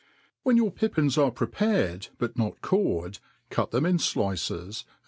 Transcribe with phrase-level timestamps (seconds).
[0.41, 3.19] WHEN your pippins are prepared, but not cored,
[3.51, 4.91] cut them in dices, and t.